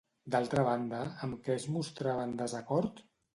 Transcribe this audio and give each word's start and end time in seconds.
D'altra 0.35 0.61
banda, 0.67 1.01
amb 1.27 1.37
què 1.43 1.53
es 1.57 1.67
mostrava 1.77 2.25
en 2.31 2.35
desacord? 2.41 3.05